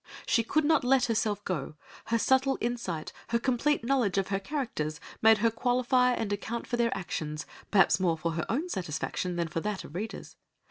She 0.25 0.41
could 0.41 0.65
not 0.65 0.83
let 0.83 1.05
herself 1.05 1.45
go; 1.45 1.75
her 2.05 2.17
subtle 2.17 2.57
insight, 2.59 3.13
her 3.27 3.37
complete 3.37 3.83
knowledge 3.83 4.17
of 4.17 4.29
her 4.29 4.39
characters, 4.39 4.99
made 5.21 5.37
her 5.37 5.51
qualify 5.51 6.13
and 6.13 6.33
account 6.33 6.65
for 6.65 6.75
their 6.75 6.97
actions, 6.97 7.45
perhaps 7.69 7.99
more 7.99 8.17
for 8.17 8.31
her 8.31 8.45
own 8.49 8.67
satisfaction 8.67 9.35
than 9.35 9.47
for 9.47 9.59
that 9.59 9.83
of 9.83 9.93
readers. 9.93 10.37